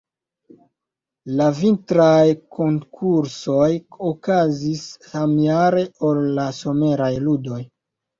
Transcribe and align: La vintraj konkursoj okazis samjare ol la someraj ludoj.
La 1.41 1.49
vintraj 1.57 2.21
konkursoj 2.59 3.67
okazis 4.13 4.81
samjare 5.11 5.85
ol 6.09 6.23
la 6.39 6.47
someraj 6.61 7.11
ludoj. 7.27 7.61